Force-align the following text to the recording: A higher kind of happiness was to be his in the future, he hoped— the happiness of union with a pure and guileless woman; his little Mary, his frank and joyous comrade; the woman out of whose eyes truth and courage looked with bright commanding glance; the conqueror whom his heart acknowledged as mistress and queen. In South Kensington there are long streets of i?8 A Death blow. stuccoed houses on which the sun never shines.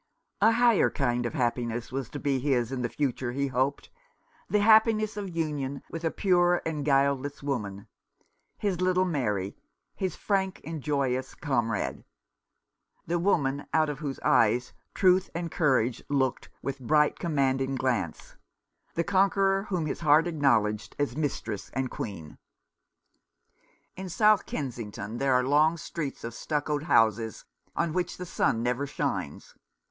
A 0.41 0.53
higher 0.53 0.89
kind 0.89 1.27
of 1.27 1.35
happiness 1.35 1.91
was 1.91 2.09
to 2.09 2.19
be 2.19 2.39
his 2.39 2.71
in 2.71 2.81
the 2.81 2.89
future, 2.89 3.33
he 3.33 3.45
hoped— 3.45 3.91
the 4.49 4.61
happiness 4.61 5.15
of 5.15 5.29
union 5.29 5.83
with 5.91 6.03
a 6.03 6.09
pure 6.09 6.59
and 6.65 6.83
guileless 6.83 7.43
woman; 7.43 7.87
his 8.57 8.81
little 8.81 9.05
Mary, 9.05 9.55
his 9.93 10.15
frank 10.15 10.59
and 10.63 10.81
joyous 10.81 11.35
comrade; 11.35 12.03
the 13.05 13.19
woman 13.19 13.67
out 13.75 13.89
of 13.89 13.99
whose 13.99 14.19
eyes 14.21 14.73
truth 14.95 15.29
and 15.35 15.51
courage 15.51 16.01
looked 16.09 16.49
with 16.63 16.79
bright 16.79 17.19
commanding 17.19 17.75
glance; 17.75 18.35
the 18.95 19.03
conqueror 19.03 19.65
whom 19.69 19.85
his 19.85 19.99
heart 19.99 20.25
acknowledged 20.25 20.95
as 20.97 21.15
mistress 21.15 21.69
and 21.75 21.91
queen. 21.91 22.39
In 23.95 24.09
South 24.09 24.47
Kensington 24.47 25.19
there 25.19 25.35
are 25.35 25.43
long 25.43 25.77
streets 25.77 26.23
of 26.23 26.29
i?8 26.29 26.29
A 26.29 26.31
Death 26.31 26.33
blow. 26.33 26.57
stuccoed 26.79 26.83
houses 26.87 27.45
on 27.75 27.93
which 27.93 28.17
the 28.17 28.25
sun 28.25 28.63
never 28.63 28.87
shines. 28.87 29.53